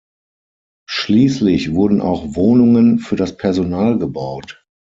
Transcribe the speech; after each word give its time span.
Schließlich 0.89 1.75
wurden 1.75 2.01
auch 2.01 2.33
Wohnungen 2.35 2.97
für 2.97 3.15
das 3.15 3.37
Personal 3.37 3.99
gebaut. 3.99 4.65